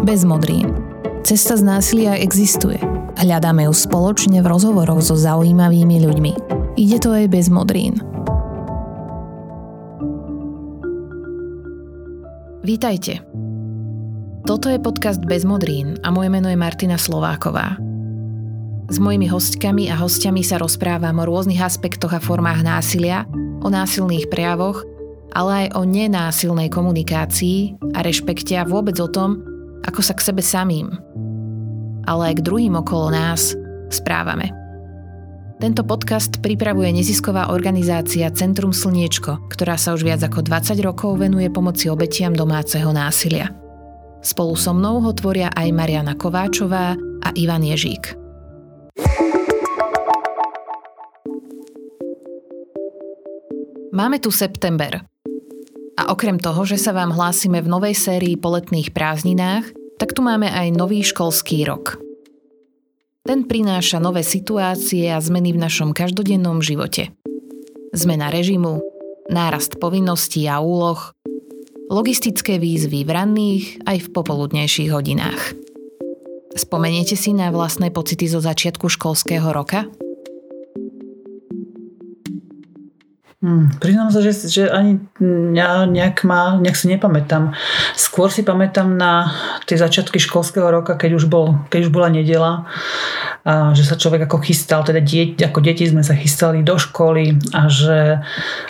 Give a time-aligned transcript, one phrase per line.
[0.00, 0.72] bez modrín.
[1.20, 2.80] Cesta z násilia existuje.
[3.20, 6.32] Hľadáme ju spoločne v rozhovoroch so zaujímavými ľuďmi.
[6.80, 8.00] Ide to aj bez modrín.
[12.64, 13.20] Vítajte.
[14.48, 17.76] Toto je podcast Bez modrín a moje meno je Martina Slováková.
[18.90, 23.28] S mojimi hostkami a hostiami sa rozprávam o rôznych aspektoch a formách násilia,
[23.60, 24.82] o násilných prejavoch
[25.34, 29.49] ale aj o nenásilnej komunikácii a rešpekte a vôbec o tom,
[29.84, 30.92] ako sa k sebe samým,
[32.04, 33.56] ale aj k druhým okolo nás
[33.88, 34.52] správame.
[35.60, 41.52] Tento podcast pripravuje nezisková organizácia Centrum Slniečko, ktorá sa už viac ako 20 rokov venuje
[41.52, 43.52] pomoci obetiam domáceho násilia.
[44.24, 48.16] Spolu so mnou ho tvoria aj Mariana Kováčová a Ivan Ježík.
[53.92, 55.04] Máme tu september,
[56.00, 59.68] a okrem toho, že sa vám hlásime v novej sérii po letných prázdninách,
[60.00, 62.00] tak tu máme aj nový školský rok.
[63.20, 67.12] Ten prináša nové situácie a zmeny v našom každodennom živote.
[67.92, 68.80] Zmena režimu,
[69.28, 71.12] nárast povinností a úloh,
[71.92, 75.52] logistické výzvy v ranných aj v popoludnejších hodinách.
[76.56, 79.84] Spomeniete si na vlastné pocity zo začiatku školského roka?
[83.40, 85.00] Hmm, priznám sa, že, že ani
[85.56, 87.56] ja nejak, ma, nejak si nepamätám.
[87.96, 89.32] Skôr si pamätám na
[89.64, 92.68] tie začiatky školského roka, keď už, bol, keď už bola nedela,
[93.48, 97.40] a že sa človek ako chystal, teda dieť, ako deti sme sa chystali do školy
[97.56, 98.20] a že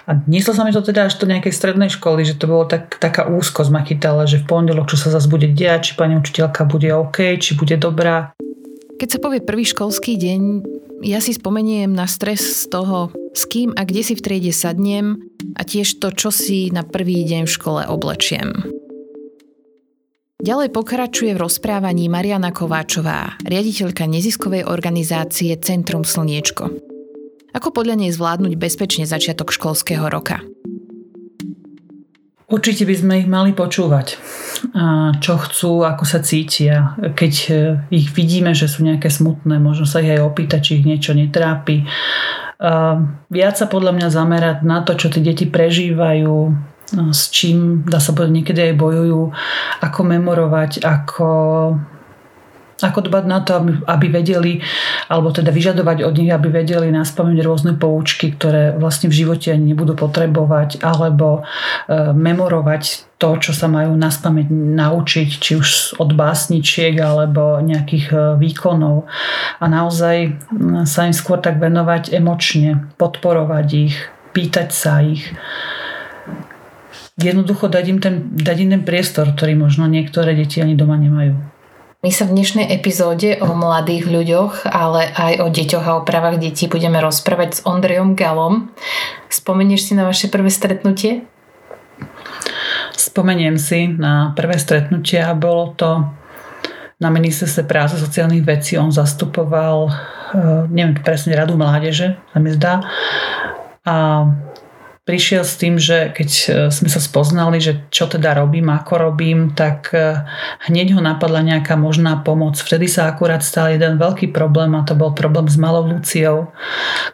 [0.06, 2.94] a nieslo sa mi to teda až do nejakej strednej školy, že to bolo tak,
[3.02, 6.62] taká úzkosť ma chytala, že v pondelok, čo sa zase bude diať, či pani učiteľka
[6.70, 8.30] bude OK, či bude dobrá.
[9.00, 10.40] Keď sa povie prvý školský deň,
[11.08, 15.24] ja si spomeniem na stres z toho, s kým a kde si v triede sadnem
[15.56, 18.52] a tiež to, čo si na prvý deň v škole oblečiem.
[20.44, 26.68] Ďalej pokračuje v rozprávaní Mariana Kováčová, riaditeľka neziskovej organizácie Centrum Slniečko.
[27.56, 30.44] Ako podľa nej zvládnuť bezpečne začiatok školského roka?
[32.50, 34.18] Určite by sme ich mali počúvať,
[35.22, 36.98] čo chcú, ako sa cítia.
[36.98, 37.52] Keď e,
[37.94, 41.86] ich vidíme, že sú nejaké smutné, možno sa ich aj opýtať, či ich niečo netrápi
[43.30, 46.36] viac sa podľa mňa zamerať na to, čo tie deti prežívajú,
[46.92, 49.22] no, s čím, dá sa povedať, niekedy aj bojujú,
[49.80, 51.28] ako memorovať, ako
[52.82, 54.52] ako dbať na to, aby, aby vedeli,
[55.06, 59.94] alebo teda vyžadovať od nich, aby vedeli naspamäť rôzne poučky, ktoré vlastne v živote nebudú
[59.94, 61.44] potrebovať, alebo
[61.86, 65.68] e, memorovať to, čo sa majú naspamäť naučiť, či už
[66.00, 69.04] od básničiek alebo nejakých e, výkonov.
[69.60, 70.40] A naozaj
[70.88, 73.96] sa im skôr tak venovať emočne, podporovať ich,
[74.32, 75.28] pýtať sa ich
[77.20, 81.36] jednoducho dať im, ten, dať im ten priestor, ktorý možno niektoré deti ani doma nemajú.
[82.00, 86.40] My sa v dnešnej epizóde o mladých ľuďoch, ale aj o deťoch a o právach
[86.40, 88.72] detí budeme rozprávať s Ondrejom Galom.
[89.28, 91.28] Spomenieš si na vaše prvé stretnutie?
[92.96, 96.08] Spomeniem si na prvé stretnutie a bolo to
[97.04, 98.80] na ministerstve práce sociálnych vecí.
[98.80, 102.80] On zastupoval, eh, neviem presne, radu mládeže, sa mi zdá.
[103.84, 104.24] A
[105.10, 109.58] prišiel s tým, že keď e, sme sa spoznali, že čo teda robím, ako robím,
[109.58, 110.22] tak e,
[110.70, 112.54] hneď ho napadla nejaká možná pomoc.
[112.54, 116.54] Vtedy sa akurát stal jeden veľký problém a to bol problém s malou Luciou,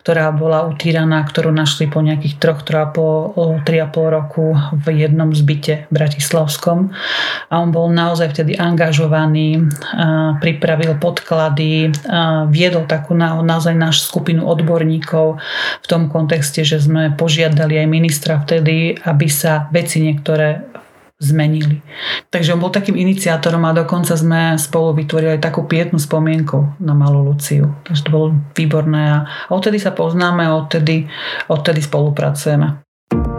[0.05, 3.65] ktorá bola utíraná, ktorú našli po nejakých troch, 3,5
[4.13, 6.93] roku v jednom zbyte Bratislavskom.
[7.49, 9.71] A on bol naozaj vtedy angažovaný,
[10.43, 11.95] pripravil podklady,
[12.51, 15.39] viedol takú naozaj našu skupinu odborníkov
[15.81, 20.75] v tom kontexte, že sme požiadali aj aj ministra vtedy, aby sa veci niektoré
[21.17, 21.81] zmenili.
[22.29, 27.25] Takže on bol takým iniciátorom a dokonca sme spolu vytvorili takú pietnú spomienku na malú
[27.25, 27.73] Luciu.
[27.89, 31.09] Takže to bolo výborné a odtedy sa poznáme a odtedy,
[31.49, 32.85] odtedy spolupracujeme.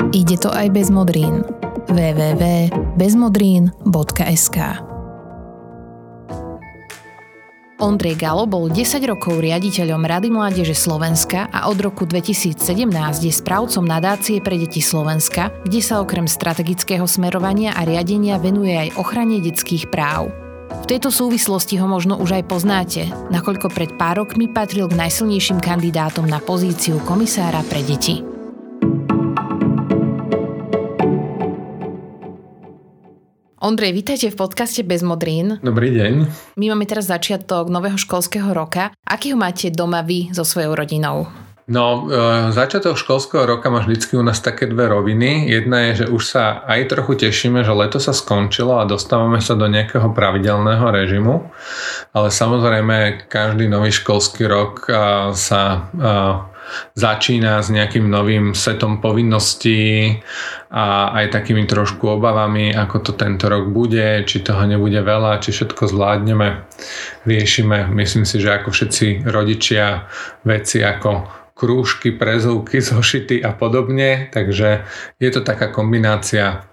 [0.09, 1.45] Ide to aj bez modrín.
[1.87, 4.57] www.bezmodrín.sk
[7.77, 12.57] Ondrej Galo bol 10 rokov riaditeľom Rady mládeže Slovenska a od roku 2017
[13.21, 18.97] je správcom nadácie pre deti Slovenska, kde sa okrem strategického smerovania a riadenia venuje aj
[18.97, 20.33] ochrane detských práv.
[20.67, 25.61] V tejto súvislosti ho možno už aj poznáte, nakoľko pred pár rokmi patril k najsilnejším
[25.61, 28.26] kandidátom na pozíciu komisára pre deti.
[33.57, 35.57] Ondrej, vítajte v podcaste Bez modrín.
[35.65, 36.29] Dobrý deň.
[36.61, 38.93] My máme teraz začiatok nového školského roka.
[39.01, 41.25] Aký ho máte doma vy so svojou rodinou?
[41.65, 45.49] No, e, začiatok školského roka má vždycky u nás také dve roviny.
[45.49, 49.57] Jedna je, že už sa aj trochu tešíme, že leto sa skončilo a dostávame sa
[49.57, 51.49] do nejakého pravidelného režimu,
[52.13, 54.85] ale samozrejme každý nový školský rok
[55.33, 55.89] sa
[56.95, 60.19] začína s nejakým novým setom povinností
[60.67, 65.55] a aj takými trošku obavami, ako to tento rok bude, či toho nebude veľa, či
[65.55, 66.67] všetko zvládneme,
[67.23, 67.87] riešime.
[67.91, 70.07] Myslím si, že ako všetci rodičia
[70.43, 71.27] veci ako
[71.57, 74.85] krúžky, prezúky, zošity a podobne, takže
[75.17, 76.67] je to taká kombinácia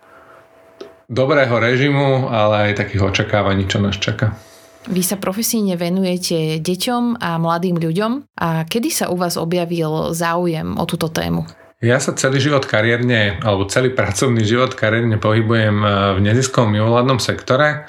[1.08, 4.36] dobrého režimu, ale aj takých očakávaní, čo nás čaká.
[4.84, 10.76] Vy sa profesíne venujete deťom a mladým ľuďom a kedy sa u vás objavil záujem
[10.76, 11.48] o túto tému?
[11.84, 17.20] Ja sa celý život kariérne, alebo celý pracovný život kariérne pohybujem e, v neziskovom mimovládnom
[17.20, 17.84] sektore.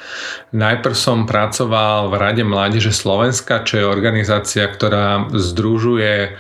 [0.52, 6.36] Najprv som pracoval v Rade Mládeže Slovenska, čo je organizácia, ktorá združuje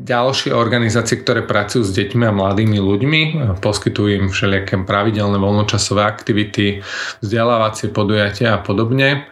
[0.00, 3.20] ďalšie organizácie, ktoré pracujú s deťmi a mladými ľuďmi,
[3.60, 6.80] poskytujú im všelijaké pravidelné voľnočasové aktivity,
[7.20, 9.28] vzdelávacie podujatia a podobne.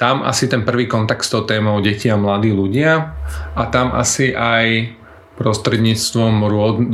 [0.00, 3.14] Tam asi ten prvý kontakt s tou témou deti a mladí ľudia
[3.54, 4.98] a tam asi aj
[5.38, 6.42] prostredníctvom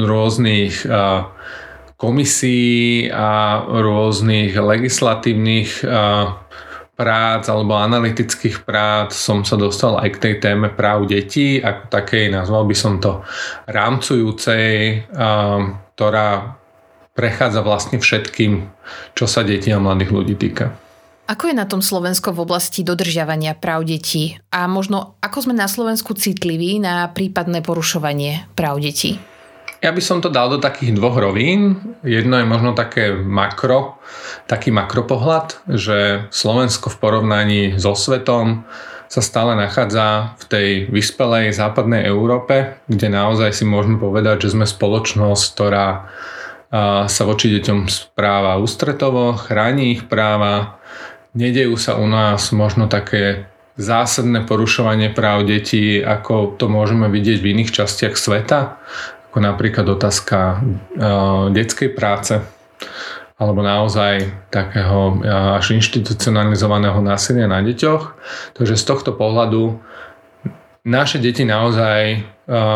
[0.04, 0.84] rôznych
[1.98, 5.82] komisí a rôznych legislatívnych
[6.98, 12.34] prác alebo analytických prác som sa dostal aj k tej téme práv detí, ako takej,
[12.34, 13.22] nazval by som to
[13.70, 15.06] rámcujúcej,
[15.94, 16.58] ktorá
[17.14, 18.66] prechádza vlastne všetkým,
[19.14, 20.74] čo sa detí a mladých ľudí týka.
[21.28, 24.40] Ako je na tom Slovensko v oblasti dodržiavania práv detí?
[24.48, 29.20] A možno ako sme na Slovensku citliví na prípadné porušovanie práv detí?
[29.78, 31.94] Ja by som to dal do takých dvoch rovín.
[32.02, 34.02] Jedno je možno také makro,
[34.50, 38.66] taký makropohľad, že Slovensko v porovnaní so svetom
[39.06, 44.66] sa stále nachádza v tej vyspelej západnej Európe, kde naozaj si môžeme povedať, že sme
[44.66, 46.10] spoločnosť, ktorá
[47.08, 50.76] sa voči deťom správa ústretovo, chráni ich práva,
[51.32, 53.48] nedejú sa u nás možno také
[53.78, 58.76] zásadné porušovanie práv detí, ako to môžeme vidieť v iných častiach sveta,
[59.28, 62.40] ako napríklad otázka uh, detskej práce
[63.38, 65.22] alebo naozaj takého
[65.54, 68.18] až inštitucionalizovaného násilia na deťoch.
[68.58, 69.78] Takže z tohto pohľadu
[70.82, 72.26] naše deti naozaj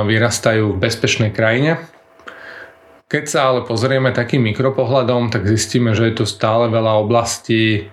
[0.06, 1.82] vyrastajú v bezpečnej krajine.
[3.10, 7.90] Keď sa ale pozrieme takým mikropohľadom, tak zistíme, že je tu stále veľa oblastí,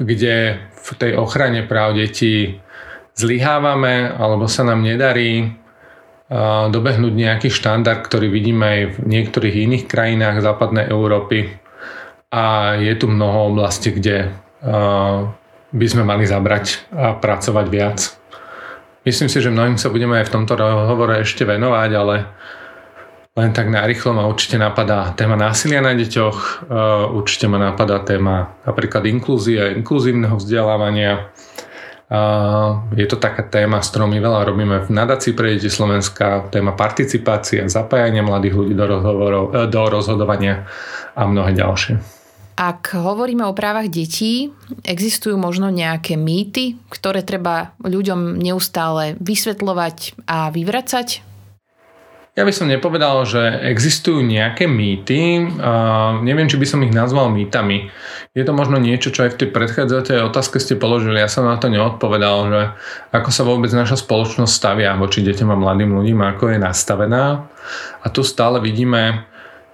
[0.00, 2.56] kde v tej ochrane práv detí
[3.20, 5.52] zlyhávame alebo sa nám nedarí
[6.68, 11.56] dobehnúť nejaký štandard, ktorý vidíme aj v niektorých iných krajinách západnej Európy
[12.28, 14.36] a je tu mnoho oblastí, kde
[15.68, 17.98] by sme mali zabrať a pracovať viac.
[19.08, 22.28] Myslím si, že mnohým sa budeme aj v tomto rozhovore ešte venovať, ale
[23.32, 26.68] len tak narýchlo ma určite napadá téma násilia na deťoch,
[27.16, 31.32] určite ma napadá téma napríklad inklúzie, inkluzívneho vzdelávania.
[32.96, 36.72] Je to taká téma, s ktorou my veľa robíme v nadácii pre deti Slovenska, téma
[36.72, 40.64] participácia, zapájania mladých ľudí do, rozhovorov, e, do rozhodovania
[41.12, 42.00] a mnohé ďalšie.
[42.58, 44.50] Ak hovoríme o právach detí,
[44.88, 51.27] existujú možno nejaké mýty, ktoré treba ľuďom neustále vysvetľovať a vyvracať?
[52.38, 55.42] Ja by som nepovedal, že existujú nejaké mýty.
[55.58, 57.90] A neviem, či by som ich nazval mýtami.
[58.30, 61.18] Je to možno niečo, čo aj v tej predchádzajúcej otázke ste položili.
[61.18, 62.62] Ja som na to neodpovedal, že
[63.10, 67.50] ako sa vôbec naša spoločnosť stavia voči deťom a mladým ľuďom, ako je nastavená.
[67.98, 69.26] A tu stále vidíme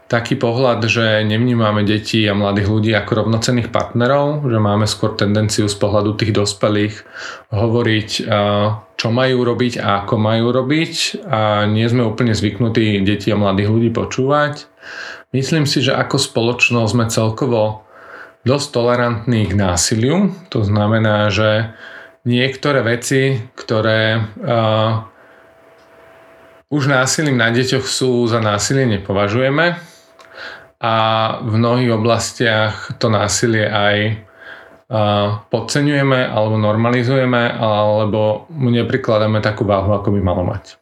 [0.05, 5.65] taký pohľad, že nevnímame deti a mladých ľudí ako rovnocenných partnerov, že máme skôr tendenciu
[5.65, 6.95] z pohľadu tých dospelých
[7.49, 8.11] hovoriť,
[8.95, 13.73] čo majú robiť a ako majú robiť a nie sme úplne zvyknutí deti a mladých
[13.73, 14.69] ľudí počúvať.
[15.33, 17.83] Myslím si, že ako spoločnosť sme celkovo
[18.45, 20.37] dosť tolerantní k násiliu.
[20.53, 21.73] To znamená, že
[22.29, 25.09] niektoré veci, ktoré uh,
[26.69, 29.94] už násilím na deťoch sú za násilie nepovažujeme,
[30.85, 30.93] a
[31.41, 34.21] v mnohých oblastiach to násilie aj
[35.49, 40.76] podceňujeme alebo normalizujeme alebo mu neprikladáme takú váhu, ako by malo mať.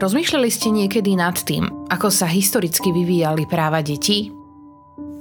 [0.00, 4.32] Rozmýšľali ste niekedy nad tým, ako sa historicky vyvíjali práva detí?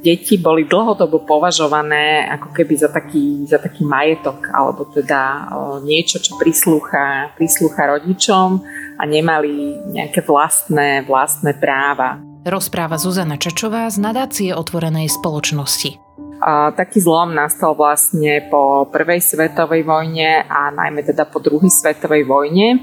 [0.01, 5.53] Deti boli dlhodobo považované ako keby za taký, za taký majetok alebo teda
[5.85, 8.65] niečo, čo prislúcha, prislúcha rodičom
[9.01, 12.21] a nemali nejaké vlastné, vlastné práva.
[12.45, 15.97] Rozpráva Zuzana Čačová z nadácie otvorenej spoločnosti.
[16.41, 22.25] A taký zlom nastal vlastne po prvej svetovej vojne a najmä teda po druhej svetovej
[22.25, 22.81] vojne,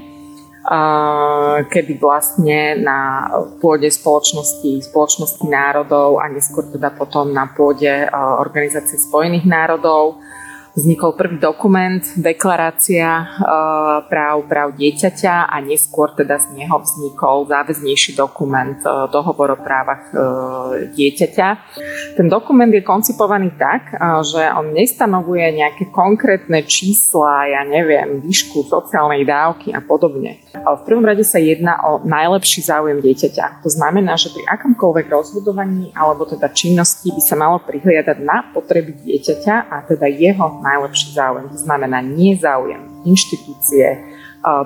[1.67, 3.31] kedy vlastne na
[3.63, 10.19] pôde spoločnosti, spoločnosti národov a neskôr teda potom na pôde Organizácie spojených národov
[10.79, 13.25] vznikol prvý dokument, deklarácia e,
[14.07, 20.07] práv, práv dieťaťa a neskôr teda z neho vznikol záväznejší dokument, e, dohovor o právach
[20.09, 20.15] e,
[20.95, 21.47] dieťaťa.
[22.15, 23.91] Ten dokument je koncipovaný tak,
[24.23, 30.39] že on nestanovuje nejaké konkrétne čísla, ja neviem, výšku sociálnej dávky a podobne.
[30.53, 33.65] Ale v prvom rade sa jedná o najlepší záujem dieťaťa.
[33.65, 38.93] To znamená, že pri akomkoľvek rozhodovaní alebo teda činnosti by sa malo prihliadať na potreby
[38.93, 41.49] dieťaťa a teda jeho najlepší záujem.
[41.49, 43.97] To znamená nie záujem inštitúcie,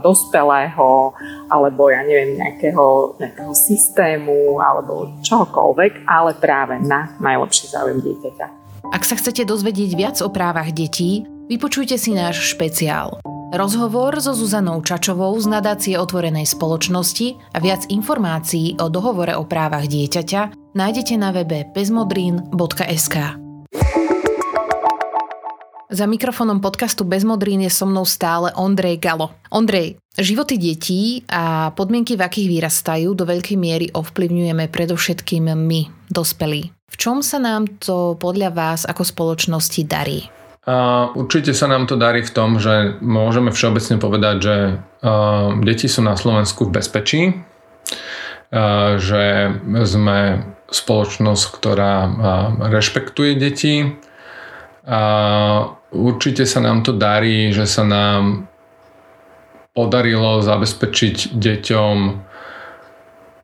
[0.05, 1.17] dospelého
[1.50, 8.45] alebo ja neviem nejakého, nejakého systému alebo čohokoľvek, ale práve na najlepší záujem dieťaťa.
[8.93, 13.17] Ak sa chcete dozvedieť viac o právach detí, vypočujte si náš špeciál.
[13.53, 19.89] Rozhovor so Zuzanou Čačovou z nadácie Otvorenej spoločnosti a viac informácií o dohovore o právach
[19.89, 23.43] dieťaťa nájdete na webe bezmodrín.sk.
[25.94, 29.30] Za mikrofónom podcastu Bezmodrín je so mnou stále Ondrej Galo.
[29.54, 36.74] Ondrej, životy detí a podmienky, v akých vyrastajú, do veľkej miery ovplyvňujeme predovšetkým my, dospelí.
[36.90, 40.26] V čom sa nám to podľa vás ako spoločnosti darí?
[40.66, 45.86] Uh, určite sa nám to darí v tom, že môžeme všeobecne povedať, že uh, deti
[45.86, 49.54] sú na Slovensku v bezpečí, uh, že
[49.86, 50.42] sme
[50.74, 51.94] spoločnosť, ktorá
[52.66, 53.94] rešpektuje deti,
[54.84, 55.00] a
[55.94, 58.50] určite sa nám to darí, že sa nám
[59.74, 61.96] podarilo zabezpečiť deťom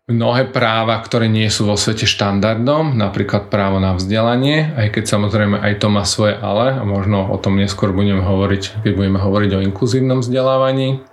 [0.10, 5.62] mnohé práva, ktoré nie sú vo svete štandardom, napríklad právo na vzdelanie, aj keď samozrejme
[5.62, 9.51] aj to má svoje ale, a možno o tom neskôr budeme hovoriť, keď budeme hovoriť
[9.53, 11.06] o inkluzívnom vzdelávaní.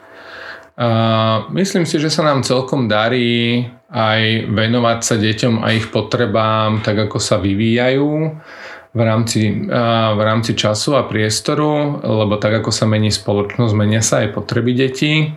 [0.77, 0.89] A
[1.53, 7.09] myslím si, že sa nám celkom darí aj venovať sa deťom a ich potrebám, tak
[7.09, 8.37] ako sa vyvíjajú
[8.97, 9.69] v rámci,
[10.17, 14.73] v rámci času a priestoru, lebo tak ako sa mení spoločnosť, menia sa aj potreby
[14.73, 15.37] detí.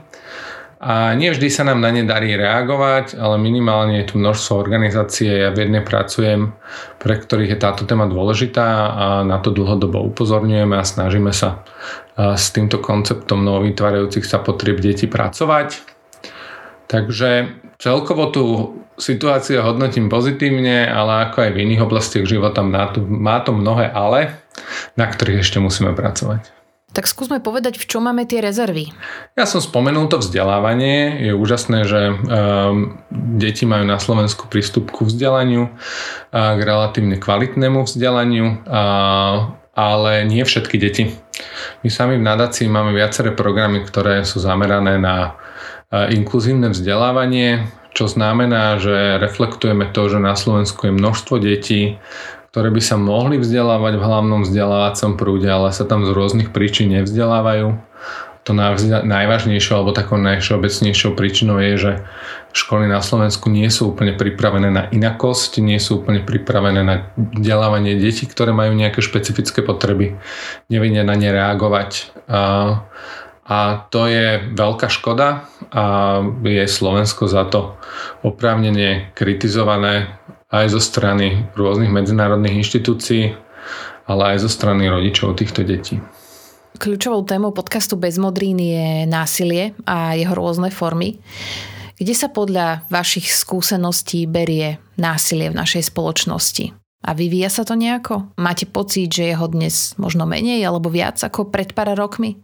[0.80, 5.28] A nie vždy sa nám na ne darí reagovať, ale minimálne je tu množstvo organizácií,
[5.28, 6.56] ja v jednej pracujem,
[7.04, 11.68] pre ktorých je táto téma dôležitá a na to dlhodobo upozorňujeme a snažíme sa
[12.16, 15.99] s týmto konceptom novovytvárajúcich sa potrieb detí pracovať.
[16.90, 18.46] Takže celkovo tú
[18.98, 24.42] situáciu hodnotím pozitívne, ale ako aj v iných oblastiach života má to, mnohé ale,
[24.98, 26.50] na ktorých ešte musíme pracovať.
[26.90, 28.90] Tak skúsme povedať, v čom máme tie rezervy.
[29.38, 31.22] Ja som spomenul to vzdelávanie.
[31.22, 35.70] Je úžasné, že um, deti majú na Slovensku prístup ku vzdelaniu,
[36.34, 38.82] a k relatívne kvalitnému vzdelaniu, a,
[39.78, 41.14] ale nie všetky deti.
[41.86, 45.40] My sami v nadácii máme viaceré programy, ktoré sú zamerané na
[45.90, 47.66] inkluzívne vzdelávanie,
[47.98, 51.98] čo znamená, že reflektujeme to, že na Slovensku je množstvo detí,
[52.54, 56.94] ktoré by sa mohli vzdelávať v hlavnom vzdelávacom prúde, ale sa tam z rôznych príčin
[56.94, 57.78] nevzdelávajú.
[58.50, 58.58] To
[59.06, 61.92] najvážnejšou alebo takou najšobecnejšou príčinou je, že
[62.50, 68.02] školy na Slovensku nie sú úplne pripravené na inakosť, nie sú úplne pripravené na vzdelávanie
[68.02, 70.18] detí, ktoré majú nejaké špecifické potreby,
[70.66, 72.10] nevedia na ne reagovať.
[73.46, 75.86] A to je veľká škoda a
[76.42, 77.78] je Slovensko za to
[78.26, 80.18] oprávnene kritizované
[80.50, 83.38] aj zo strany rôznych medzinárodných inštitúcií,
[84.10, 86.02] ale aj zo strany rodičov týchto detí.
[86.80, 91.20] Kľúčovou témou podcastu Bezmodrín je násilie a jeho rôzne formy.
[92.00, 96.72] Kde sa podľa vašich skúseností berie násilie v našej spoločnosti?
[97.04, 98.32] A vyvíja sa to nejako?
[98.40, 102.40] Máte pocit, že je ho dnes možno menej alebo viac ako pred pár rokmi?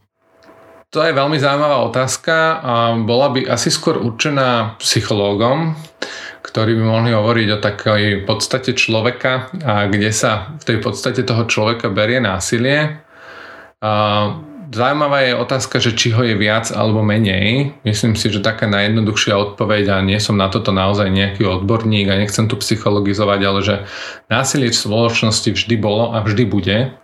[0.91, 5.79] To je veľmi zaujímavá otázka a bola by asi skôr určená psychológom,
[6.43, 11.47] ktorí by mohli hovoriť o takej podstate človeka a kde sa v tej podstate toho
[11.47, 13.04] človeka berie násilie.
[13.85, 13.91] A
[14.73, 17.77] Zaujímavá je otázka, že či ho je viac alebo menej.
[17.85, 22.17] Myslím si, že taká najjednoduchšia odpoveď, a nie som na toto naozaj nejaký odborník a
[22.17, 23.75] nechcem tu psychologizovať, ale že
[24.25, 26.97] násilie v spoločnosti vždy bolo a vždy bude.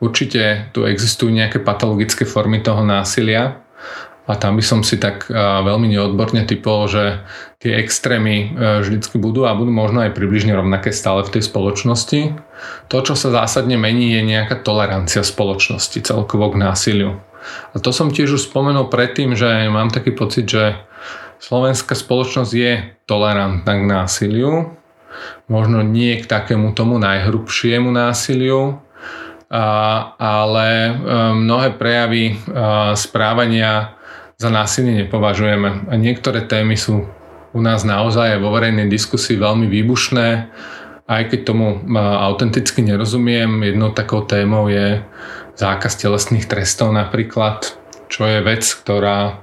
[0.00, 3.60] Určite tu existujú nejaké patologické formy toho násilia
[4.26, 7.22] a tam by som si tak veľmi neodborne typol, že
[7.66, 8.46] tie extrémy e,
[8.84, 12.36] vždycky budú a budú možno aj približne rovnaké stále v tej spoločnosti.
[12.92, 17.18] To, čo sa zásadne mení, je nejaká tolerancia spoločnosti celkovo k násiliu.
[17.74, 20.78] A to som tiež už spomenul predtým, že mám taký pocit, že
[21.42, 22.72] slovenská spoločnosť je
[23.10, 24.78] tolerantná k násiliu,
[25.50, 28.78] možno nie k takému tomu najhrubšiemu násiliu,
[29.50, 30.92] ale e,
[31.34, 32.36] mnohé prejavy e,
[32.98, 33.95] správania
[34.36, 35.88] za násilie nepovažujeme.
[35.88, 37.08] A niektoré témy sú
[37.56, 40.28] u nás naozaj vo verejnej diskusii veľmi výbušné.
[41.08, 45.00] Aj keď tomu autenticky nerozumiem, jednou takou témou je
[45.56, 47.80] zákaz telesných trestov napríklad,
[48.12, 49.40] čo je vec, ktorá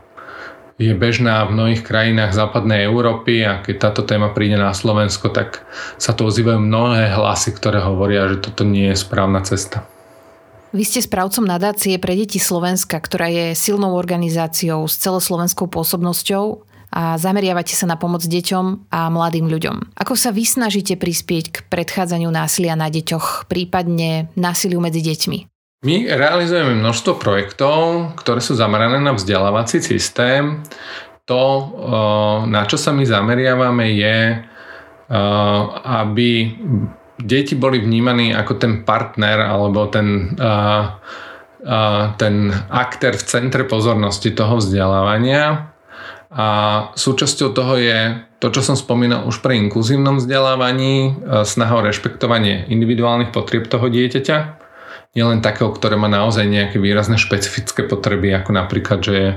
[0.77, 5.65] je bežná v mnohých krajinách západnej Európy a keď táto téma príde na Slovensko, tak
[5.97, 9.89] sa to ozývajú mnohé hlasy, ktoré hovoria, že toto nie je správna cesta.
[10.73, 17.13] Vy ste správcom nadácie pre deti Slovenska, ktorá je silnou organizáciou s celoslovenskou pôsobnosťou a
[17.21, 19.93] zameriavate sa na pomoc deťom a mladým ľuďom.
[19.93, 25.37] Ako sa vy snažíte prispieť k predchádzaniu násilia na deťoch, prípadne násiliu medzi deťmi?
[25.85, 30.65] My realizujeme množstvo projektov, ktoré sú zamerané na vzdelávací systém.
[31.29, 31.69] To,
[32.49, 34.41] na čo sa my zameriavame, je,
[35.85, 36.29] aby
[37.19, 40.97] deti boli vnímaní ako ten partner alebo ten, uh,
[41.65, 45.69] uh, ten aktér v centre pozornosti toho vzdelávania.
[46.33, 46.47] A
[46.97, 53.29] súčasťou toho je to, čo som spomínal už pri inkluzívnom vzdelávaní, snaha o rešpektovanie individuálnych
[53.29, 54.62] potrieb toho dieťaťa
[55.13, 59.29] nielen takého, ktoré má naozaj nejaké výrazné špecifické potreby, ako napríklad, že je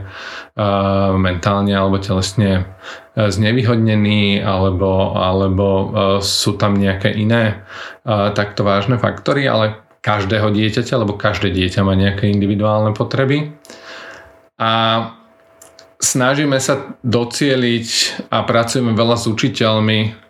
[1.20, 5.84] mentálne alebo telesne uh, znevýhodnený, alebo, alebo uh,
[6.24, 7.60] sú tam nejaké iné
[8.08, 13.52] uh, takto vážne faktory, ale každého dieťaťa, lebo každé dieťa má nejaké individuálne potreby.
[14.56, 14.72] A
[16.00, 17.88] snažíme sa docieliť
[18.32, 20.25] a pracujeme veľa s učiteľmi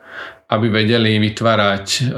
[0.46, 2.14] aby vedeli vytvárať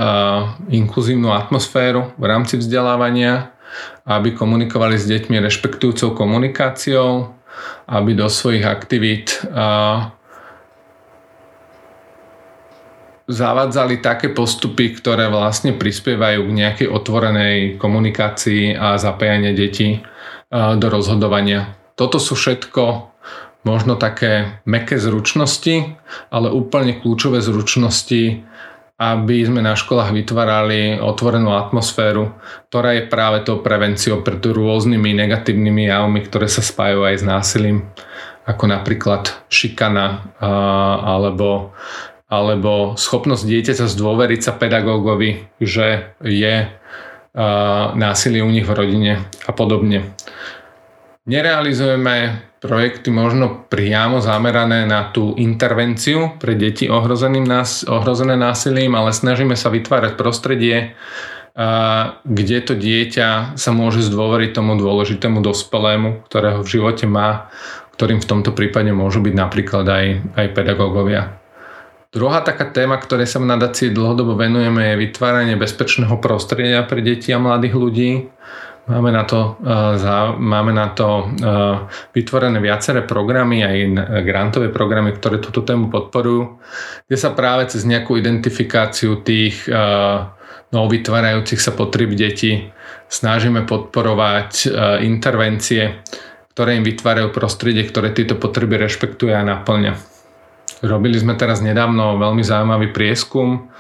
[0.68, 3.56] inkluzívnu atmosféru v rámci vzdelávania,
[4.04, 7.32] aby komunikovali s deťmi rešpektujúcou komunikáciou,
[7.88, 9.44] aby do svojich aktivít
[13.28, 20.00] zavádzali také postupy, ktoré vlastne prispievajú k nejakej otvorenej komunikácii a zapájanie detí
[20.52, 21.76] do rozhodovania.
[21.92, 23.08] Toto sú všetko
[23.68, 26.00] možno také meké zručnosti,
[26.32, 28.48] ale úplne kľúčové zručnosti,
[28.96, 32.34] aby sme na školách vytvárali otvorenú atmosféru,
[32.72, 37.78] ktorá je práve tou prevenciou pred rôznymi negatívnymi javmi, ktoré sa spájajú aj s násilím,
[38.48, 40.35] ako napríklad šikana
[41.04, 41.76] alebo,
[42.26, 46.66] alebo schopnosť dieťaťa zdôveriť sa pedagógovi, že je
[47.94, 49.12] násilie u nich v rodine
[49.46, 50.11] a podobne.
[51.29, 59.53] Nerealizujeme projekty možno priamo zamerané na tú intervenciu pre deti nás, ohrozené násilím, ale snažíme
[59.53, 60.97] sa vytvárať prostredie,
[62.25, 67.53] kde to dieťa sa môže zdôveriť tomu dôležitému dospelému, ktorého v živote má,
[68.01, 71.37] ktorým v tomto prípade môžu byť napríklad aj, aj pedagógovia.
[72.09, 77.37] Druhá taká téma, ktorej sa v nadácii dlhodobo venujeme, je vytváranie bezpečného prostredia pre deti
[77.37, 78.11] a mladých ľudí.
[78.88, 81.85] Máme na to, uh, máme na to uh,
[82.16, 83.77] vytvorené viaceré programy, aj
[84.24, 86.57] grantové programy, ktoré túto tému podporujú,
[87.05, 90.33] kde sa práve cez nejakú identifikáciu tých uh,
[90.72, 92.72] no, vytvárajúcich sa potrieb detí
[93.09, 94.68] snažíme podporovať
[95.01, 96.05] intervencie,
[96.53, 99.96] ktoré im vytvárajú prostredie, ktoré tieto potreby rešpektuje a naplňa.
[100.85, 103.72] Robili sme teraz nedávno veľmi zaujímavý prieskum,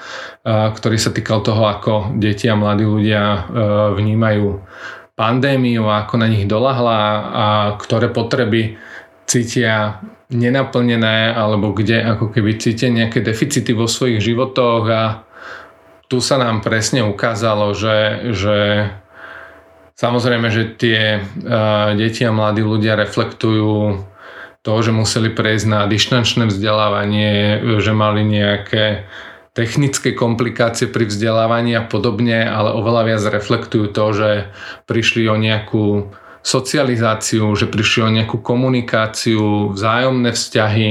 [0.48, 3.52] ktorý sa týkal toho, ako deti a mladí ľudia
[4.00, 4.64] vnímajú
[5.18, 7.02] pandémiu ako na nich dolahla
[7.34, 8.78] a ktoré potreby
[9.26, 9.98] cítia
[10.30, 14.84] nenaplnené alebo kde ako keby cítia nejaké deficity vo svojich životoch.
[14.86, 15.02] A
[16.06, 18.58] tu sa nám presne ukázalo, že, že
[19.98, 21.18] samozrejme, že tie
[21.98, 24.06] deti a mladí ľudia reflektujú
[24.62, 29.08] to, že museli prejsť na dištančné vzdelávanie, že mali nejaké
[29.58, 34.30] technické komplikácie pri vzdelávaní a podobne, ale oveľa viac reflektujú to, že
[34.86, 36.14] prišli o nejakú
[36.46, 40.90] socializáciu, že prišli o nejakú komunikáciu, vzájomné vzťahy,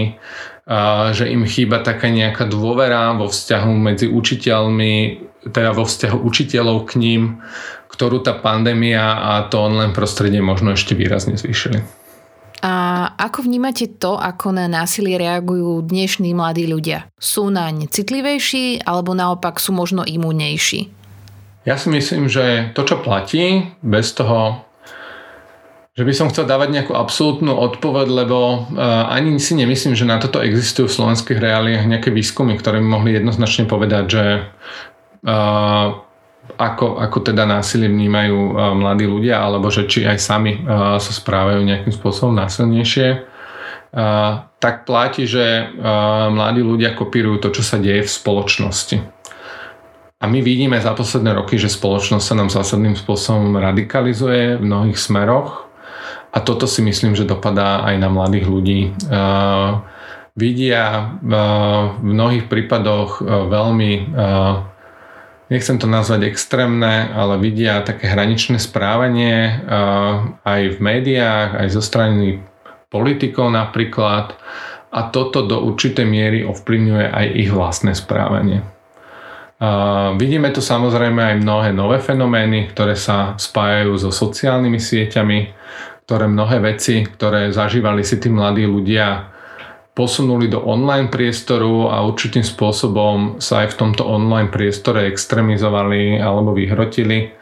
[1.16, 7.00] že im chýba taká nejaká dôvera vo vzťahu medzi učiteľmi, teda vo vzťahu učiteľov k
[7.00, 7.22] ním,
[7.88, 11.97] ktorú tá pandémia a to online prostredie možno ešte výrazne zvýšili.
[12.66, 17.06] A ako vnímate to, ako na násilie reagujú dnešní mladí ľudia?
[17.22, 20.90] Sú naň citlivejší alebo naopak sú možno imúnejší?
[21.70, 24.64] Ja si myslím, že to, čo platí, bez toho,
[25.94, 30.18] že by som chcel dávať nejakú absolútnu odpoveď, lebo uh, ani si nemyslím, že na
[30.18, 34.26] toto existujú v slovenských reáliách nejaké výskumy, ktoré by mohli jednoznačne povedať, že
[35.28, 36.07] uh,
[36.56, 41.12] ako, ako teda násilie vnímajú uh, mladí ľudia, alebo že či aj sami uh, sa
[41.12, 43.36] správajú nejakým spôsobom násilnejšie.
[44.60, 45.72] tak platí, že
[46.30, 48.98] mladí ľudia kopírujú to, čo sa deje v spoločnosti.
[50.18, 54.98] A my vidíme za posledné roky, že spoločnosť sa nám zásadným spôsobom radikalizuje v mnohých
[54.98, 55.70] smeroch
[56.34, 58.82] a toto si myslím, že dopadá aj na mladých ľudí.
[60.38, 60.82] Vidia
[61.22, 63.92] v mnohých prípadoch veľmi
[65.48, 69.64] nechcem to nazvať extrémne, ale vidia také hraničné správanie
[70.44, 72.44] aj v médiách, aj zo strany
[72.88, 74.36] politikov napríklad
[74.88, 78.64] a toto do určitej miery ovplyvňuje aj ich vlastné správanie.
[79.58, 85.40] A vidíme tu samozrejme aj mnohé nové fenomény, ktoré sa spájajú so sociálnymi sieťami,
[86.06, 89.34] ktoré mnohé veci, ktoré zažívali si tí mladí ľudia,
[89.98, 96.54] posunuli do online priestoru a určitým spôsobom sa aj v tomto online priestore extrémizovali alebo
[96.54, 97.34] vyhrotili.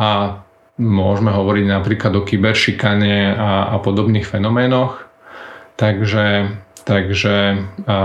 [0.00, 0.40] A
[0.80, 5.04] môžeme hovoriť napríklad o kyberšikane a, a podobných fenoménoch.
[5.76, 6.56] Takže,
[6.88, 7.96] takže a,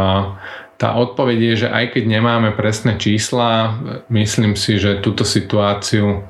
[0.75, 3.79] tá odpoveď je, že aj keď nemáme presné čísla,
[4.11, 6.27] myslím si, že túto situáciu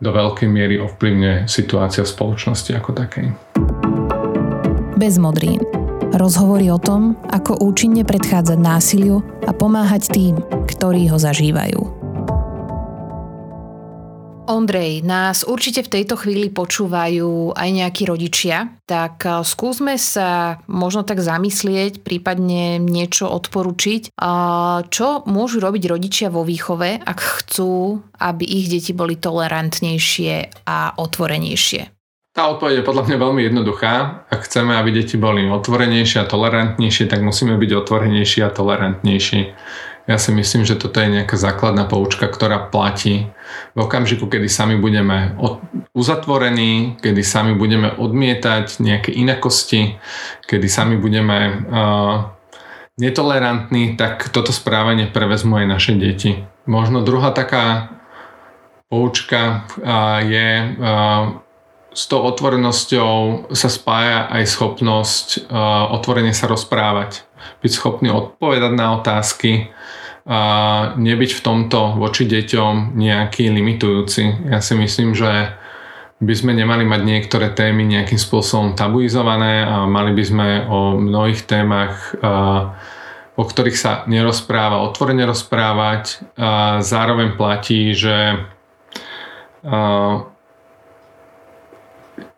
[0.00, 3.26] do veľkej miery ovplyvňuje situácia v spoločnosti ako takej.
[4.96, 5.87] Bez modrín.
[6.08, 11.98] Rozhovory o tom, ako účinne predchádzať násiliu a pomáhať tým, ktorí ho zažívajú.
[14.48, 21.04] Ondrej, nás určite v tejto chvíli počúvajú aj nejakí rodičia, tak eh, skúsme sa možno
[21.04, 24.16] tak zamyslieť, prípadne niečo odporučiť.
[24.88, 31.97] Čo môžu robiť rodičia vo výchove, ak chcú, aby ich deti boli tolerantnejšie a otvorenejšie?
[32.38, 34.22] Tá odpoveď je podľa mňa veľmi jednoduchá.
[34.30, 39.40] Ak chceme, aby deti boli otvorenejšie a tolerantnejšie, tak musíme byť otvorenejší a tolerantnejší.
[40.06, 43.26] Ja si myslím, že toto je nejaká základná poučka, ktorá platí
[43.74, 45.34] v okamžiku, kedy sami budeme
[45.98, 49.98] uzatvorení, kedy sami budeme odmietať nejaké inakosti,
[50.46, 52.30] kedy sami budeme uh,
[53.02, 56.46] netolerantní, tak toto správanie prevezmú aj naše deti.
[56.70, 57.98] Možno druhá taká
[58.86, 61.42] poučka uh, je uh,
[61.98, 67.26] s tou otvorenosťou sa spája aj schopnosť uh, otvorene sa rozprávať.
[67.58, 69.74] Byť schopný odpovedať na otázky,
[70.28, 70.40] a
[71.00, 74.52] nebyť v tomto voči deťom nejaký limitujúci.
[74.52, 75.56] Ja si myslím, že
[76.20, 81.48] by sme nemali mať niektoré témy nejakým spôsobom tabuizované a mali by sme o mnohých
[81.48, 82.12] témach,
[83.40, 86.20] o ktorých sa nerozpráva, otvorene rozprávať.
[86.84, 88.44] Zároveň platí, že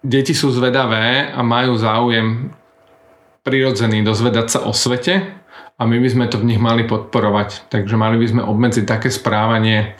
[0.00, 2.52] deti sú zvedavé a majú záujem
[3.44, 5.40] prirodzený dozvedať sa o svete
[5.80, 7.72] a my by sme to v nich mali podporovať.
[7.72, 9.96] Takže mali by sme obmedziť také správanie,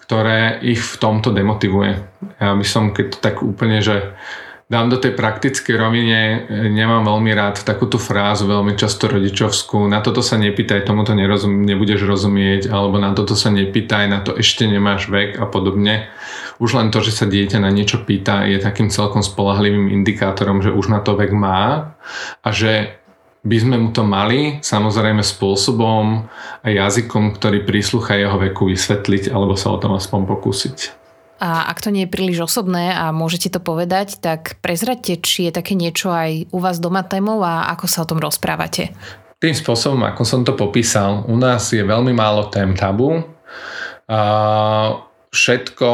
[0.00, 2.00] ktoré ich v tomto demotivuje.
[2.40, 4.16] Ja by som, keď to tak úplne, že
[4.70, 10.22] dám do tej praktickej rovine, nemám veľmi rád takúto frázu, veľmi často rodičovskú, na toto
[10.22, 15.10] sa nepýtaj, tomuto nerozum, nebudeš rozumieť, alebo na toto sa nepýtaj, na to ešte nemáš
[15.10, 16.06] vek a podobne
[16.60, 20.68] už len to, že sa dieťa na niečo pýta, je takým celkom spolahlivým indikátorom, že
[20.68, 21.96] už na to vek má
[22.44, 23.00] a že
[23.40, 26.28] by sme mu to mali samozrejme spôsobom
[26.60, 30.99] a jazykom, ktorý príslucha jeho veku vysvetliť alebo sa o tom aspoň pokúsiť.
[31.40, 35.56] A ak to nie je príliš osobné a môžete to povedať, tak prezradte, či je
[35.56, 38.92] také niečo aj u vás doma témou a ako sa o tom rozprávate.
[39.40, 43.24] Tým spôsobom, ako som to popísal, u nás je veľmi málo tém tabu.
[44.04, 44.20] A
[45.30, 45.90] všetko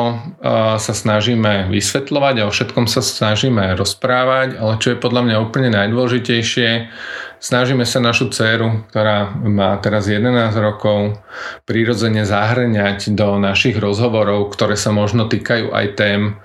[0.81, 5.69] sa snažíme vysvetľovať a o všetkom sa snažíme rozprávať, ale čo je podľa mňa úplne
[5.77, 6.89] najdôležitejšie,
[7.37, 11.21] snažíme sa našu dceru, ktorá má teraz 11 rokov,
[11.69, 16.41] prirodzene zahrňať do našich rozhovorov, ktoré sa možno týkajú aj tém,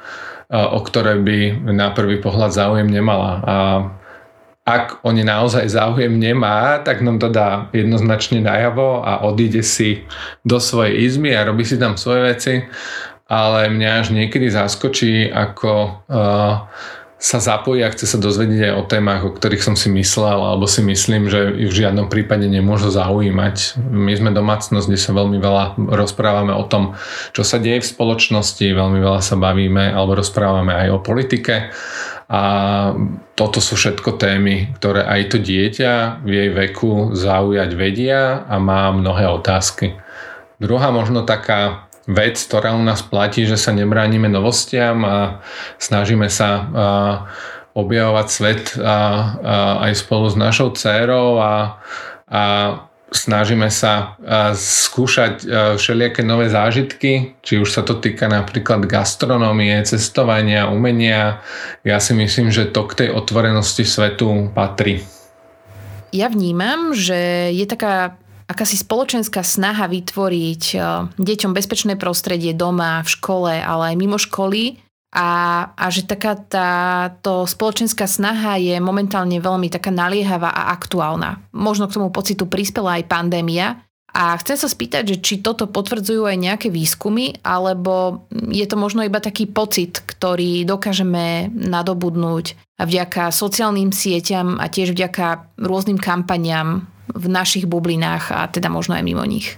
[0.51, 3.32] o ktoré by na prvý pohľad záujem nemala.
[3.39, 3.56] A
[4.71, 10.07] ak oni naozaj záujem nemá, tak nám to dá jednoznačne najavo a odíde si
[10.47, 12.53] do svojej izmy a robí si tam svoje veci.
[13.31, 16.67] Ale mňa až niekedy zaskočí, ako uh,
[17.21, 20.65] sa zapojí a chce sa dozvedieť aj o témach, o ktorých som si myslel, alebo
[20.65, 23.77] si myslím, že ich v žiadnom prípade nemôžu zaujímať.
[23.93, 26.97] My sme domácnosť, kde sa veľmi veľa rozprávame o tom,
[27.38, 31.69] čo sa deje v spoločnosti, veľmi veľa sa bavíme alebo rozprávame aj o politike
[32.31, 32.41] a
[33.35, 38.87] toto sú všetko témy, ktoré aj to dieťa v jej veku zaujať vedia a má
[38.95, 39.99] mnohé otázky.
[40.55, 45.17] Druhá možno taká vec, ktorá u nás platí, že sa nebránime novostiam a
[45.75, 46.71] snažíme sa
[47.75, 48.95] objavovať svet a, a
[49.89, 51.83] aj spolu s našou dcérou a,
[52.31, 52.43] a
[53.12, 54.15] snažíme sa
[54.56, 55.43] skúšať
[55.76, 61.43] všelijaké nové zážitky, či už sa to týka napríklad gastronómie, cestovania, umenia.
[61.84, 65.04] Ja si myslím, že to k tej otvorenosti svetu patrí.
[66.12, 68.15] ja vnímam, že je taká
[68.52, 70.78] akási spoločenská snaha vytvoriť e,
[71.15, 74.76] deťom bezpečné prostredie doma, v škole, ale aj mimo školy.
[75.12, 75.30] A,
[75.76, 81.43] a že taká táto spoločenská snaha je momentálne veľmi taká naliehavá a aktuálna.
[81.52, 83.84] Možno k tomu pocitu prispela aj pandémia.
[84.12, 89.08] A chcem sa spýtať, že či toto potvrdzujú aj nejaké výskumy, alebo je to možno
[89.08, 97.26] iba taký pocit, ktorý dokážeme nadobudnúť vďaka sociálnym sieťam a tiež vďaka rôznym kampaniám v
[97.28, 99.56] našich bublinách a teda možno aj mimo nich.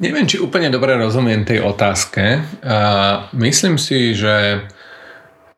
[0.00, 2.40] Neviem, či úplne dobre rozumiem tej otázke.
[2.62, 4.64] Uh, myslím si, že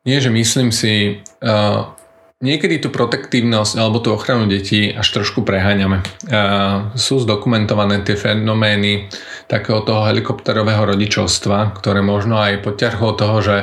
[0.03, 1.91] nie, že myslím si, uh,
[2.43, 6.03] Niekedy tú protektívnosť alebo tú ochranu detí až trošku preháňame.
[6.99, 9.07] Sú zdokumentované tie fenomény
[9.47, 13.55] takého toho helikopterového rodičovstva, ktoré možno aj poťarhlo toho, že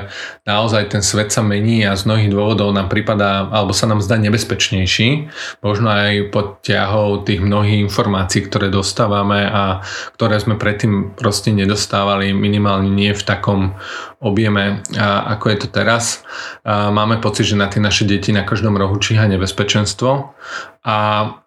[0.45, 4.19] naozaj ten svet sa mení a z mnohých dôvodov nám prípada, alebo sa nám zdá
[4.19, 5.31] nebezpečnejší.
[5.64, 9.81] Možno aj pod ťahou tých mnohých informácií, ktoré dostávame a
[10.19, 13.75] ktoré sme predtým proste nedostávali, minimálne nie v takom
[14.21, 16.23] objeme, ako je to teraz.
[16.69, 20.37] Máme pocit, že na tie naše deti na každom rohu číha nebezpečenstvo
[20.81, 20.97] a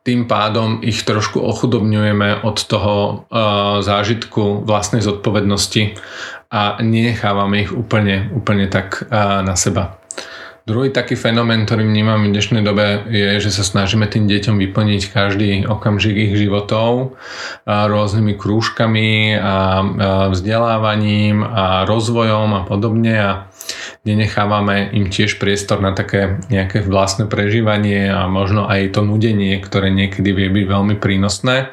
[0.06, 5.98] tým pádom ich trošku ochudobňujeme od toho uh, zážitku vlastnej zodpovednosti
[6.54, 9.98] a nenechávame ich úplne, úplne tak uh, na seba.
[10.63, 15.12] Druhý taký fenomén, ktorý vnímam v dnešnej dobe je, že sa snažíme tým deťom vyplniť
[15.12, 17.19] každý okamžik ich životov
[17.67, 19.84] rôznymi krúžkami a
[20.32, 23.32] vzdelávaním a rozvojom a podobne a
[24.04, 29.89] nenechávame im tiež priestor na také nejaké vlastné prežívanie a možno aj to nudenie, ktoré
[29.92, 31.72] niekedy vie byť veľmi prínosné.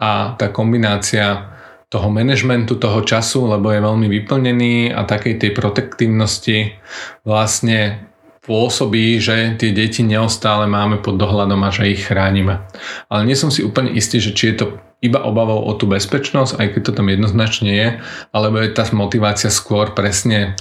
[0.00, 1.52] A tá kombinácia
[1.92, 6.78] toho manažmentu toho času, lebo je veľmi vyplnený a takej tej protektívnosti
[7.26, 8.08] vlastne
[8.40, 12.64] pôsobí, že tie deti neustále máme pod dohľadom a že ich chránime.
[13.12, 14.66] Ale nie som si úplne istý, že či je to
[15.04, 17.88] iba obavou o tú bezpečnosť, aj keď to tam jednoznačne je,
[18.32, 20.56] alebo je tá motivácia skôr presne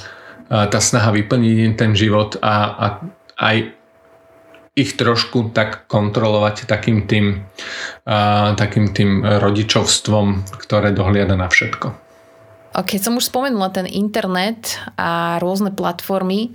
[0.49, 2.85] tá snaha vyplniť ten život a, a
[3.37, 3.57] aj
[4.73, 7.45] ich trošku tak kontrolovať takým tým,
[8.55, 12.08] takým tým rodičovstvom, ktoré dohliada na všetko.
[12.69, 16.53] Keď som už spomenula ten internet a rôzne platformy,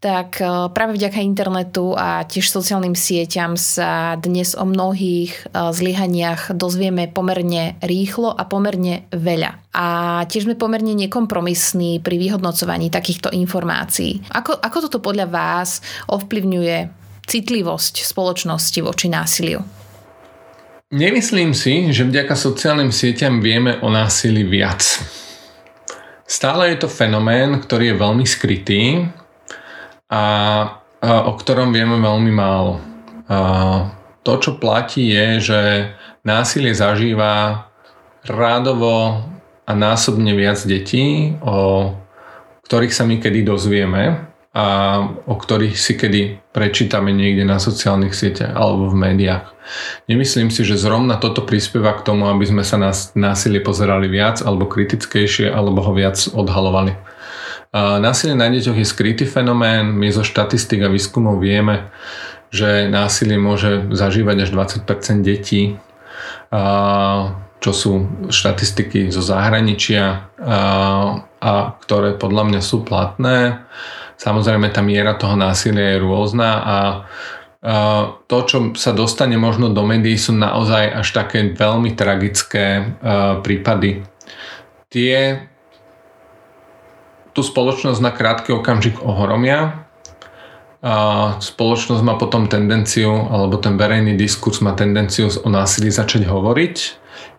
[0.00, 6.56] tak e, práve vďaka internetu a tiež sociálnym sieťam sa dnes o mnohých e, zlyhaniach
[6.56, 9.76] dozvieme pomerne rýchlo a pomerne veľa.
[9.76, 9.86] A
[10.24, 14.24] tiež sme pomerne nekompromisní pri vyhodnocovaní takýchto informácií.
[14.32, 16.76] Ako, ako toto podľa vás ovplyvňuje
[17.28, 19.60] citlivosť spoločnosti voči násiliu?
[20.92, 24.84] Nemyslím si, že vďaka sociálnym sieťam vieme o násilí viac.
[26.32, 29.04] Stále je to fenomén, ktorý je veľmi skrytý
[30.08, 30.24] a,
[31.04, 32.80] o ktorom vieme veľmi málo.
[34.24, 35.60] To, čo platí, je, že
[36.24, 37.68] násilie zažíva
[38.24, 39.28] rádovo
[39.68, 41.92] a násobne viac detí, o
[42.64, 48.52] ktorých sa my kedy dozvieme a o ktorých si kedy prečítame niekde na sociálnych sieťach
[48.52, 49.48] alebo v médiách.
[50.12, 54.44] Nemyslím si, že zrovna toto prispieva k tomu, aby sme sa na násilie pozerali viac
[54.44, 56.92] alebo kritickejšie alebo ho viac odhalovali.
[57.72, 59.88] Násilie na deťoch je skrytý fenomén.
[59.88, 61.88] My zo štatistik a výskumov vieme,
[62.52, 64.50] že násilie môže zažívať až
[64.84, 65.80] 20% detí,
[67.62, 67.92] čo sú
[68.28, 70.28] štatistiky zo zahraničia
[71.40, 73.64] a ktoré podľa mňa sú platné.
[74.22, 76.76] Samozrejme tá miera toho násilia je rôzna a
[78.30, 82.94] to, čo sa dostane možno do médií, sú naozaj až také veľmi tragické
[83.42, 84.06] prípady.
[84.86, 85.42] Tie
[87.34, 89.88] tú spoločnosť na krátky okamžik ohromia.
[90.82, 96.76] A spoločnosť má potom tendenciu, alebo ten verejný diskurs má tendenciu o násilí začať hovoriť.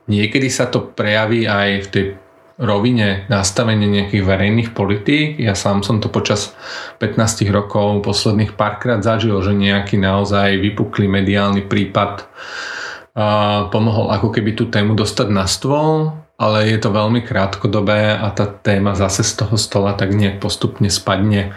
[0.07, 2.05] Niekedy sa to prejaví aj v tej
[2.61, 5.41] rovine nastavenie nejakých verejných politík.
[5.41, 6.53] Ja sám som to počas
[7.01, 12.29] 15 rokov posledných párkrát zažil, že nejaký naozaj vypuklý mediálny prípad
[13.13, 13.27] a
[13.69, 18.49] pomohol ako keby tú tému dostať na stôl, ale je to veľmi krátkodobé a tá
[18.49, 21.53] téma zase z toho stola tak nejak postupne spadne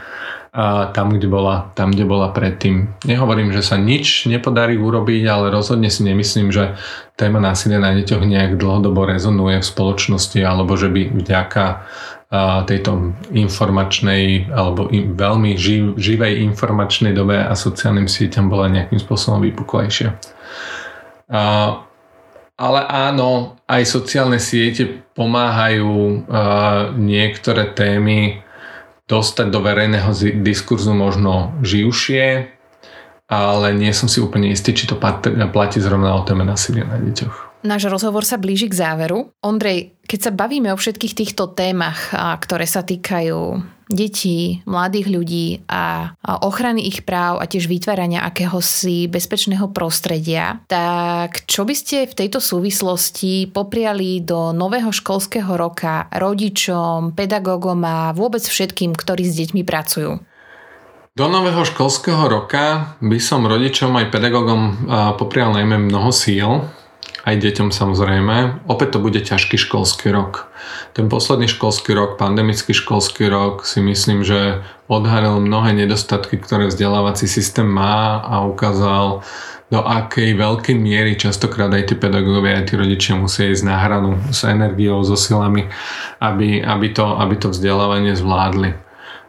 [0.57, 2.97] a tam, kde bola, tam, kde bola predtým.
[3.05, 6.81] Nehovorím, že sa nič nepodarí urobiť, ale rozhodne si nemyslím, že
[7.21, 11.65] téma násilia na deťoch nejak dlhodobo rezonuje v spoločnosti alebo že by vďaka
[12.67, 20.17] tejto informačnej alebo veľmi živ, živej informačnej dobe a sociálnym sieťam bola nejakým spôsobom vypuklejšia.
[22.57, 26.25] Ale áno, aj sociálne siete pomáhajú
[26.97, 28.41] niektoré témy
[29.07, 30.11] dostať do verejného
[30.43, 32.57] diskurzu možno živšie
[33.27, 34.95] ale nie som si úplne istý, či to
[35.51, 37.67] platí zrovna o téme násilia na deťoch.
[37.67, 39.35] Náš rozhovor sa blíži k záveru.
[39.43, 46.15] Ondrej, keď sa bavíme o všetkých týchto témach, ktoré sa týkajú detí, mladých ľudí a
[46.43, 52.43] ochrany ich práv a tiež vytvárania akéhosi bezpečného prostredia, tak čo by ste v tejto
[52.43, 60.19] súvislosti popriali do nového školského roka rodičom, pedagógom a vôbec všetkým, ktorí s deťmi pracujú?
[61.17, 64.85] Do nového školského roka by som rodičom aj pedagógom
[65.17, 66.69] poprial najmä mnoho síl,
[67.27, 68.65] aj deťom samozrejme.
[68.71, 70.47] Opäť to bude ťažký školský rok.
[70.95, 77.27] Ten posledný školský rok, pandemický školský rok si myslím, že odhalil mnohé nedostatky, ktoré vzdelávací
[77.27, 79.27] systém má a ukázal,
[79.67, 84.15] do akej veľkej miery častokrát aj tí pedagógovia, aj tí rodičia musia ísť na hranu
[84.31, 85.67] s energiou, so silami,
[86.23, 88.79] aby, aby, to, aby to vzdelávanie zvládli.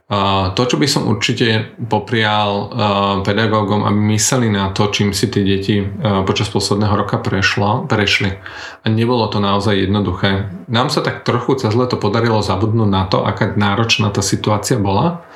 [0.08, 2.72] To, čo by som určite poprial
[3.28, 5.84] pedagógom, aby mysleli na to, čím si tie deti
[6.24, 8.32] počas posledného roka prešlo, prešli.
[8.82, 10.48] A nebolo to naozaj jednoduché.
[10.72, 15.28] Nám sa tak trochu cez leto podarilo zabudnúť na to, aká náročná tá situácia bola.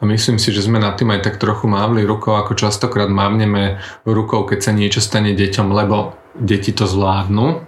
[0.00, 3.80] A myslím si, že sme nad tým aj tak trochu mávli rukou, ako častokrát mávneme
[4.04, 7.64] rukou, keď sa niečo stane deťom, lebo deti to zvládnu.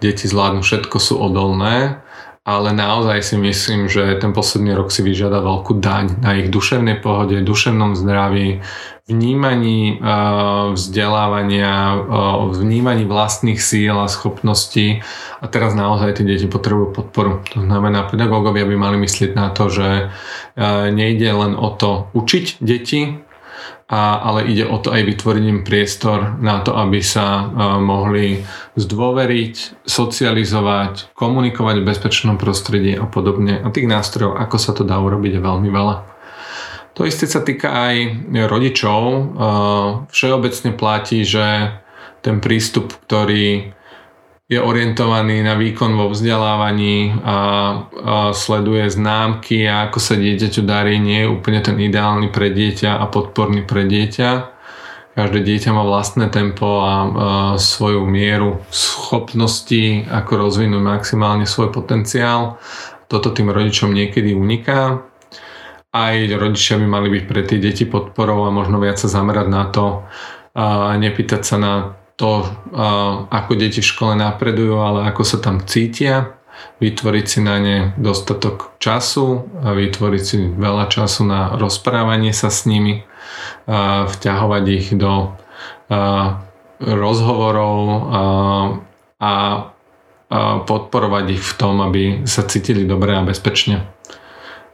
[0.00, 2.00] Deti zvládnu, všetko sú odolné
[2.40, 6.96] ale naozaj si myslím, že ten posledný rok si vyžiada veľkú daň na ich duševnej
[7.04, 8.64] pohode, duševnom zdraví,
[9.10, 10.00] vnímaní
[10.72, 11.98] vzdelávania,
[12.54, 15.02] vnímaní vlastných síl a schopností
[15.42, 17.44] a teraz naozaj tie deti potrebujú podporu.
[17.52, 20.08] To znamená, pedagógovia by mali myslieť na to, že
[20.94, 23.20] nejde len o to učiť deti,
[23.90, 27.50] a, ale ide o to aj vytvoriť im priestor na to, aby sa uh,
[27.82, 28.38] mohli
[28.78, 33.58] zdôveriť, socializovať, komunikovať v bezpečnom prostredí a podobne.
[33.58, 35.96] A tých nástrojov, ako sa to dá urobiť, je veľmi veľa.
[36.94, 37.94] To isté sa týka aj
[38.46, 39.00] rodičov.
[39.10, 39.22] Uh,
[40.14, 41.74] všeobecne platí, že
[42.22, 43.74] ten prístup, ktorý
[44.50, 47.36] je orientovaný na výkon vo vzdelávaní a, a
[48.34, 53.06] sleduje známky a ako sa dieťaťu darí, nie je úplne ten ideálny pre dieťa a
[53.06, 54.58] podporný pre dieťa.
[55.14, 56.96] Každé dieťa má vlastné tempo a, a
[57.62, 62.58] svoju mieru schopnosti, ako rozvinúť maximálne svoj potenciál.
[63.06, 64.98] Toto tým rodičom niekedy uniká.
[65.94, 69.62] Aj rodičia by mali byť pre tie deti podporou a možno viac sa zamerať na
[69.70, 70.02] to,
[70.50, 71.72] a nepýtať sa na
[72.20, 72.44] to,
[73.32, 76.36] ako deti v škole napredujú, ale ako sa tam cítia,
[76.84, 82.68] vytvoriť si na ne dostatok času a vytvoriť si veľa času na rozprávanie sa s
[82.68, 83.08] nimi,
[83.64, 85.32] a vťahovať ich do
[86.80, 87.80] rozhovorov
[88.12, 88.22] a,
[89.20, 89.32] a
[90.60, 93.88] podporovať ich v tom, aby sa cítili dobre a bezpečne.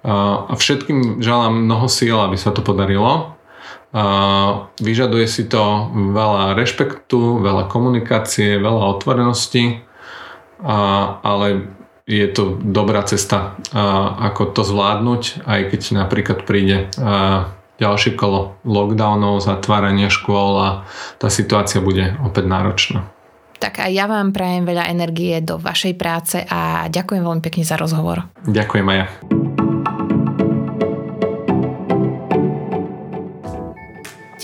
[0.06, 3.35] A všetkým želám mnoho síl, aby sa to podarilo
[4.76, 9.80] Vyžaduje si to veľa rešpektu, veľa komunikácie, veľa otvorenosti,
[11.24, 11.72] ale
[12.04, 13.56] je to dobrá cesta,
[14.20, 16.92] ako to zvládnuť, aj keď napríklad príde
[17.80, 20.70] ďalšie kolo lockdownov, zatvárania škôl a
[21.16, 23.00] tá situácia bude opäť náročná.
[23.56, 27.80] Tak aj ja vám prajem veľa energie do vašej práce a ďakujem veľmi pekne za
[27.80, 28.28] rozhovor.
[28.44, 29.08] Ďakujem aj ja.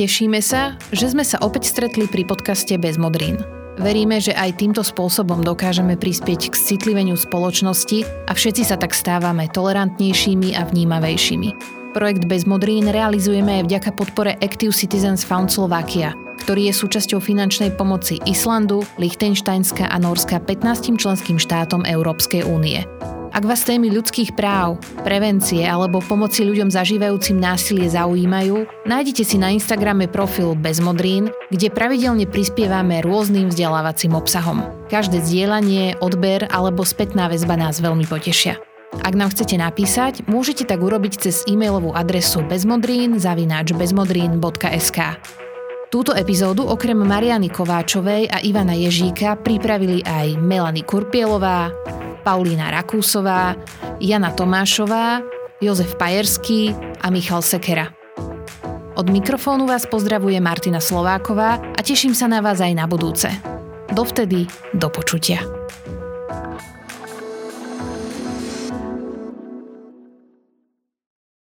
[0.03, 3.39] Tešíme sa, že sme sa opäť stretli pri podcaste Bez modrín.
[3.79, 9.47] Veríme, že aj týmto spôsobom dokážeme prispieť k citliveniu spoločnosti a všetci sa tak stávame
[9.55, 11.49] tolerantnejšími a vnímavejšími.
[11.95, 17.71] Projekt Bez modrín realizujeme aj vďaka podpore Active Citizens Fund Slovakia, ktorý je súčasťou finančnej
[17.79, 22.83] pomoci Islandu, Liechtensteinska a Norska 15 členským štátom Európskej únie.
[23.33, 24.77] Ak vás témy ľudských práv,
[25.09, 32.29] prevencie alebo pomoci ľuďom zažívajúcim násilie zaujímajú, nájdete si na Instagrame profil Bezmodrín, kde pravidelne
[32.29, 34.61] prispievame rôznym vzdelávacím obsahom.
[34.93, 38.61] Každé zdieľanie, odber alebo spätná väzba nás veľmi potešia.
[39.01, 44.99] Ak nám chcete napísať, môžete tak urobiť cez e-mailovú adresu bezmodrín.bezmodrín.sk
[45.89, 51.73] Túto epizódu okrem Mariany Kováčovej a Ivana Ježíka pripravili aj Melanie Kurpielová,
[52.23, 53.59] Paulína Rakúsová,
[53.99, 55.23] Jana Tomášová,
[55.61, 57.91] Jozef Pajerský a Michal Sekera.
[58.95, 63.31] Od mikrofónu vás pozdravuje Martina Slováková a teším sa na vás aj na budúce.
[63.93, 65.62] Dovtedy do počutia.